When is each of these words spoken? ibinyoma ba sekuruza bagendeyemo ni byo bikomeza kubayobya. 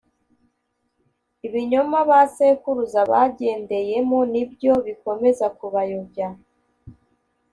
ibinyoma 1.47 1.99
ba 2.09 2.21
sekuruza 2.35 3.01
bagendeyemo 3.11 4.19
ni 4.31 4.43
byo 4.51 4.73
bikomeza 4.85 5.45
kubayobya. 5.57 6.27